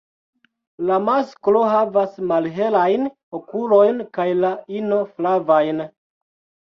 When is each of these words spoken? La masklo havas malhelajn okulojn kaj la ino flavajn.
La 0.89 0.95
masklo 1.09 1.59
havas 1.73 2.17
malhelajn 2.31 3.05
okulojn 3.41 4.03
kaj 4.19 4.29
la 4.43 4.55
ino 4.83 4.99
flavajn. 5.13 5.85